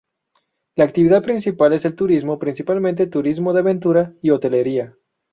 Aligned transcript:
La 0.75 0.83
actividad 0.85 1.21
principal 1.21 1.73
es 1.73 1.85
el 1.85 1.93
turismo, 1.93 2.39
principalmente 2.39 3.05
turismo 3.05 3.53
de 3.53 3.59
aventura 3.59 4.13
y 4.23 4.31
hotelería. 4.31 4.97